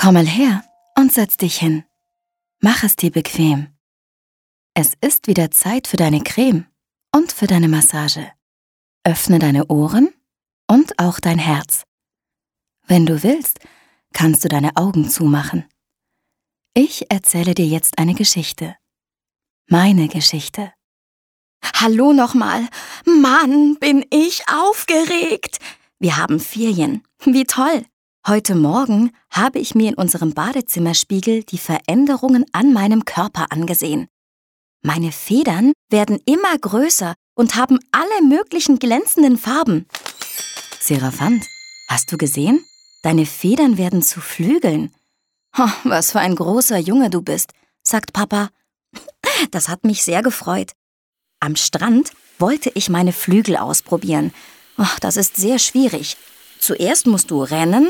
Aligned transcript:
Komm 0.00 0.14
mal 0.14 0.26
her 0.26 0.64
und 0.96 1.12
setz 1.12 1.36
dich 1.36 1.58
hin. 1.58 1.84
Mach 2.62 2.84
es 2.84 2.96
dir 2.96 3.10
bequem. 3.10 3.68
Es 4.72 4.94
ist 5.02 5.26
wieder 5.26 5.50
Zeit 5.50 5.86
für 5.86 5.98
deine 5.98 6.22
Creme 6.22 6.64
und 7.14 7.32
für 7.32 7.46
deine 7.46 7.68
Massage. 7.68 8.32
Öffne 9.04 9.38
deine 9.38 9.66
Ohren 9.66 10.08
und 10.66 10.98
auch 10.98 11.20
dein 11.20 11.38
Herz. 11.38 11.82
Wenn 12.86 13.04
du 13.04 13.22
willst, 13.22 13.58
kannst 14.14 14.42
du 14.42 14.48
deine 14.48 14.74
Augen 14.76 15.10
zumachen. 15.10 15.66
Ich 16.72 17.10
erzähle 17.10 17.52
dir 17.52 17.66
jetzt 17.66 17.98
eine 17.98 18.14
Geschichte. 18.14 18.76
Meine 19.66 20.08
Geschichte. 20.08 20.72
Hallo 21.74 22.14
nochmal. 22.14 22.66
Mann, 23.04 23.76
bin 23.78 24.06
ich 24.08 24.48
aufgeregt. 24.48 25.58
Wir 25.98 26.16
haben 26.16 26.40
Ferien. 26.40 27.04
Wie 27.26 27.44
toll. 27.44 27.84
Heute 28.26 28.54
Morgen 28.54 29.12
habe 29.30 29.58
ich 29.58 29.74
mir 29.74 29.88
in 29.88 29.94
unserem 29.94 30.34
Badezimmerspiegel 30.34 31.42
die 31.42 31.56
Veränderungen 31.56 32.44
an 32.52 32.74
meinem 32.74 33.06
Körper 33.06 33.46
angesehen. 33.50 34.08
Meine 34.82 35.10
Federn 35.10 35.72
werden 35.88 36.20
immer 36.26 36.56
größer 36.58 37.14
und 37.34 37.56
haben 37.56 37.78
alle 37.92 38.22
möglichen 38.22 38.78
glänzenden 38.78 39.38
Farben. 39.38 39.86
Seraphant, 40.80 41.46
hast 41.88 42.12
du 42.12 42.18
gesehen? 42.18 42.62
Deine 43.02 43.24
Federn 43.24 43.78
werden 43.78 44.02
zu 44.02 44.20
Flügeln. 44.20 44.94
Oh, 45.56 45.70
was 45.84 46.12
für 46.12 46.20
ein 46.20 46.36
großer 46.36 46.76
Junge 46.76 47.08
du 47.08 47.22
bist, 47.22 47.52
sagt 47.82 48.12
Papa. 48.12 48.50
Das 49.50 49.70
hat 49.70 49.84
mich 49.84 50.02
sehr 50.02 50.22
gefreut. 50.22 50.72
Am 51.40 51.56
Strand 51.56 52.12
wollte 52.38 52.70
ich 52.74 52.90
meine 52.90 53.14
Flügel 53.14 53.56
ausprobieren. 53.56 54.34
Oh, 54.76 54.96
das 55.00 55.16
ist 55.16 55.36
sehr 55.36 55.58
schwierig. 55.58 56.18
Zuerst 56.60 57.06
musst 57.06 57.30
du 57.30 57.42
rennen, 57.42 57.88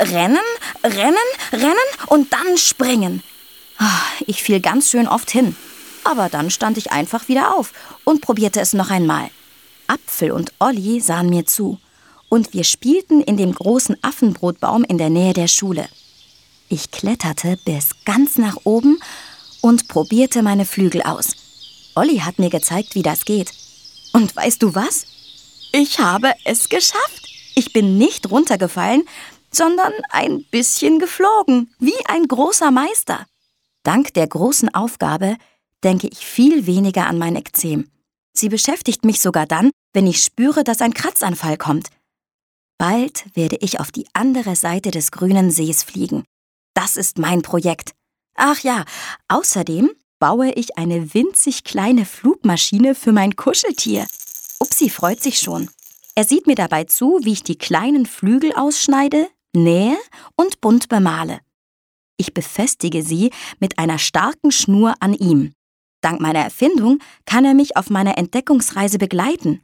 rennen, 0.00 0.38
rennen, 0.82 1.16
rennen 1.52 1.76
und 2.06 2.32
dann 2.32 2.58
springen. 2.58 3.22
Ah, 3.78 4.02
ich 4.26 4.42
fiel 4.42 4.60
ganz 4.60 4.90
schön 4.90 5.06
oft 5.06 5.30
hin. 5.30 5.56
Aber 6.04 6.28
dann 6.28 6.50
stand 6.50 6.78
ich 6.78 6.90
einfach 6.90 7.28
wieder 7.28 7.54
auf 7.54 7.72
und 8.04 8.20
probierte 8.20 8.60
es 8.60 8.72
noch 8.72 8.90
einmal. 8.90 9.30
Apfel 9.86 10.32
und 10.32 10.52
Olli 10.58 11.00
sahen 11.00 11.30
mir 11.30 11.46
zu. 11.46 11.78
Und 12.28 12.52
wir 12.52 12.64
spielten 12.64 13.22
in 13.22 13.36
dem 13.36 13.54
großen 13.54 13.96
Affenbrotbaum 14.02 14.84
in 14.84 14.98
der 14.98 15.10
Nähe 15.10 15.32
der 15.32 15.48
Schule. 15.48 15.88
Ich 16.68 16.90
kletterte 16.90 17.58
bis 17.64 17.90
ganz 18.04 18.36
nach 18.36 18.56
oben 18.64 18.98
und 19.60 19.88
probierte 19.88 20.42
meine 20.42 20.66
Flügel 20.66 21.02
aus. 21.02 21.36
Olli 21.94 22.18
hat 22.18 22.38
mir 22.38 22.50
gezeigt, 22.50 22.94
wie 22.94 23.02
das 23.02 23.24
geht. 23.24 23.50
Und 24.12 24.34
weißt 24.36 24.62
du 24.62 24.74
was? 24.74 25.06
Ich 25.72 25.98
habe 25.98 26.32
es 26.44 26.68
geschafft. 26.68 27.27
Ich 27.58 27.72
bin 27.72 27.98
nicht 27.98 28.30
runtergefallen, 28.30 29.02
sondern 29.50 29.92
ein 30.10 30.44
bisschen 30.44 31.00
geflogen, 31.00 31.74
wie 31.80 31.96
ein 32.06 32.28
großer 32.28 32.70
Meister. 32.70 33.26
Dank 33.82 34.14
der 34.14 34.28
großen 34.28 34.72
Aufgabe 34.72 35.36
denke 35.82 36.06
ich 36.06 36.24
viel 36.24 36.66
weniger 36.66 37.08
an 37.08 37.18
mein 37.18 37.34
Ekzem. 37.34 37.90
Sie 38.32 38.48
beschäftigt 38.48 39.04
mich 39.04 39.20
sogar 39.20 39.44
dann, 39.44 39.72
wenn 39.92 40.06
ich 40.06 40.22
spüre, 40.22 40.62
dass 40.62 40.80
ein 40.80 40.94
Kratzanfall 40.94 41.56
kommt. 41.56 41.88
Bald 42.78 43.24
werde 43.34 43.56
ich 43.60 43.80
auf 43.80 43.90
die 43.90 44.06
andere 44.12 44.54
Seite 44.54 44.92
des 44.92 45.10
grünen 45.10 45.50
Sees 45.50 45.82
fliegen. 45.82 46.22
Das 46.74 46.96
ist 46.96 47.18
mein 47.18 47.42
Projekt. 47.42 47.90
Ach 48.36 48.60
ja, 48.60 48.84
außerdem 49.26 49.90
baue 50.20 50.52
ich 50.52 50.78
eine 50.78 51.12
winzig 51.12 51.64
kleine 51.64 52.04
Flugmaschine 52.04 52.94
für 52.94 53.10
mein 53.10 53.34
Kuscheltier. 53.34 54.06
Upsi 54.60 54.90
freut 54.90 55.20
sich 55.20 55.40
schon. 55.40 55.68
Er 56.18 56.24
sieht 56.24 56.48
mir 56.48 56.56
dabei 56.56 56.82
zu, 56.82 57.20
wie 57.22 57.30
ich 57.30 57.44
die 57.44 57.56
kleinen 57.56 58.04
Flügel 58.04 58.52
ausschneide, 58.52 59.28
nähe 59.54 59.96
und 60.34 60.60
bunt 60.60 60.88
bemale. 60.88 61.38
Ich 62.16 62.34
befestige 62.34 63.04
sie 63.04 63.30
mit 63.60 63.78
einer 63.78 63.98
starken 63.98 64.50
Schnur 64.50 64.96
an 64.98 65.14
ihm. 65.14 65.52
Dank 66.00 66.20
meiner 66.20 66.40
Erfindung 66.40 66.98
kann 67.24 67.44
er 67.44 67.54
mich 67.54 67.76
auf 67.76 67.88
meiner 67.88 68.18
Entdeckungsreise 68.18 68.98
begleiten. 68.98 69.62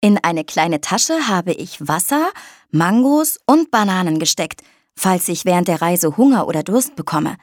In 0.00 0.18
eine 0.18 0.44
kleine 0.44 0.80
Tasche 0.80 1.26
habe 1.26 1.50
ich 1.52 1.88
Wasser, 1.88 2.30
Mangos 2.70 3.40
und 3.44 3.72
Bananen 3.72 4.20
gesteckt, 4.20 4.62
falls 4.96 5.26
ich 5.26 5.44
während 5.46 5.66
der 5.66 5.82
Reise 5.82 6.16
Hunger 6.16 6.46
oder 6.46 6.62
Durst 6.62 6.94
bekomme. 6.94 7.38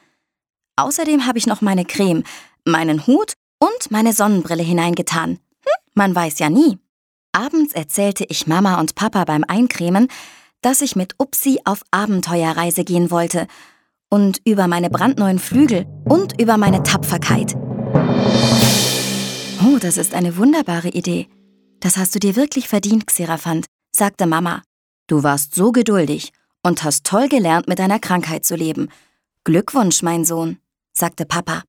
Außerdem 0.76 1.26
habe 1.26 1.36
ich 1.36 1.46
noch 1.46 1.60
meine 1.60 1.84
Creme, 1.84 2.24
meinen 2.64 3.06
Hut 3.06 3.34
und 3.58 3.90
meine 3.90 4.14
Sonnenbrille 4.14 4.62
hineingetan. 4.62 5.32
Hm, 5.32 5.72
man 5.92 6.14
weiß 6.14 6.38
ja 6.38 6.48
nie. 6.48 6.78
Abends 7.36 7.74
erzählte 7.74 8.24
ich 8.30 8.46
Mama 8.46 8.80
und 8.80 8.94
Papa 8.94 9.26
beim 9.26 9.44
Eincremen, 9.46 10.08
dass 10.62 10.80
ich 10.80 10.96
mit 10.96 11.16
Upsi 11.18 11.60
auf 11.66 11.82
Abenteuerreise 11.90 12.82
gehen 12.82 13.10
wollte 13.10 13.46
und 14.08 14.40
über 14.46 14.68
meine 14.68 14.88
brandneuen 14.88 15.38
Flügel 15.38 15.84
und 16.06 16.40
über 16.40 16.56
meine 16.56 16.82
Tapferkeit. 16.82 17.54
Oh, 19.62 19.76
das 19.78 19.98
ist 19.98 20.14
eine 20.14 20.38
wunderbare 20.38 20.88
Idee. 20.88 21.28
Das 21.80 21.98
hast 21.98 22.14
du 22.14 22.20
dir 22.20 22.36
wirklich 22.36 22.68
verdient, 22.68 23.06
Xeraphant, 23.06 23.66
sagte 23.94 24.26
Mama. 24.26 24.62
Du 25.06 25.22
warst 25.22 25.54
so 25.54 25.72
geduldig 25.72 26.32
und 26.62 26.84
hast 26.84 27.04
toll 27.04 27.28
gelernt, 27.28 27.68
mit 27.68 27.78
deiner 27.78 27.98
Krankheit 27.98 28.46
zu 28.46 28.56
leben. 28.56 28.88
Glückwunsch, 29.44 30.02
mein 30.02 30.24
Sohn, 30.24 30.56
sagte 30.94 31.26
Papa. 31.26 31.64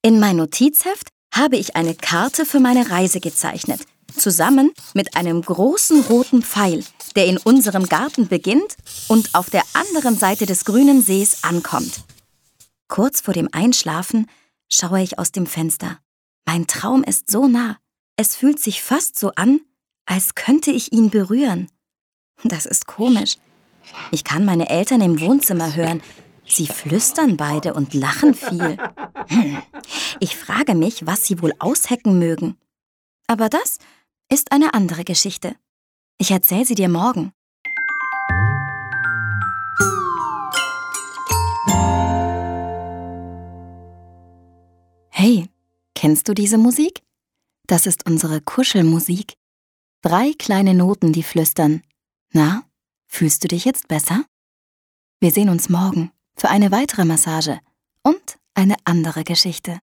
In 0.00 0.18
mein 0.18 0.36
Notizheft 0.36 1.08
habe 1.34 1.58
ich 1.58 1.76
eine 1.76 1.94
Karte 1.94 2.46
für 2.46 2.58
meine 2.58 2.90
Reise 2.90 3.20
gezeichnet, 3.20 3.82
zusammen 4.12 4.72
mit 4.94 5.16
einem 5.16 5.42
großen 5.42 6.02
roten 6.02 6.42
Pfeil, 6.42 6.84
der 7.16 7.26
in 7.26 7.38
unserem 7.38 7.86
Garten 7.88 8.28
beginnt 8.28 8.76
und 9.08 9.34
auf 9.34 9.50
der 9.50 9.62
anderen 9.72 10.16
Seite 10.16 10.46
des 10.46 10.64
grünen 10.64 11.02
Sees 11.02 11.44
ankommt. 11.44 12.04
Kurz 12.88 13.20
vor 13.20 13.34
dem 13.34 13.48
Einschlafen 13.52 14.26
schaue 14.68 15.02
ich 15.02 15.18
aus 15.18 15.32
dem 15.32 15.46
Fenster. 15.46 15.98
Mein 16.46 16.66
Traum 16.66 17.04
ist 17.04 17.30
so 17.30 17.46
nah. 17.46 17.78
Es 18.16 18.36
fühlt 18.36 18.58
sich 18.58 18.82
fast 18.82 19.18
so 19.18 19.32
an, 19.36 19.60
als 20.06 20.34
könnte 20.34 20.70
ich 20.70 20.92
ihn 20.92 21.10
berühren. 21.10 21.70
Das 22.44 22.66
ist 22.66 22.86
komisch. 22.86 23.36
Ich 24.10 24.24
kann 24.24 24.44
meine 24.44 24.68
Eltern 24.68 25.00
im 25.00 25.20
Wohnzimmer 25.20 25.74
hören. 25.74 26.02
Sie 26.46 26.66
flüstern 26.66 27.36
beide 27.36 27.74
und 27.74 27.94
lachen 27.94 28.34
viel. 28.34 28.76
Hm. 29.28 29.62
Ich 30.18 30.36
frage 30.36 30.74
mich, 30.74 31.06
was 31.06 31.24
sie 31.24 31.40
wohl 31.40 31.52
aushecken 31.58 32.18
mögen. 32.18 32.56
Aber 33.26 33.48
das 33.48 33.78
ist 34.32 34.52
eine 34.52 34.74
andere 34.74 35.04
Geschichte. 35.04 35.56
Ich 36.18 36.30
erzähle 36.30 36.64
sie 36.64 36.74
dir 36.74 36.88
morgen. 36.88 37.32
Hey, 45.10 45.48
kennst 45.94 46.28
du 46.28 46.34
diese 46.34 46.58
Musik? 46.58 47.02
Das 47.66 47.86
ist 47.86 48.06
unsere 48.06 48.40
Kuschelmusik. 48.40 49.34
Drei 50.02 50.32
kleine 50.38 50.74
Noten, 50.74 51.12
die 51.12 51.22
flüstern. 51.22 51.82
Na, 52.32 52.64
fühlst 53.06 53.44
du 53.44 53.48
dich 53.48 53.64
jetzt 53.64 53.88
besser? 53.88 54.24
Wir 55.20 55.30
sehen 55.30 55.50
uns 55.50 55.68
morgen 55.68 56.10
für 56.36 56.48
eine 56.48 56.70
weitere 56.70 57.04
Massage 57.04 57.60
und 58.02 58.38
eine 58.54 58.76
andere 58.84 59.24
Geschichte. 59.24 59.78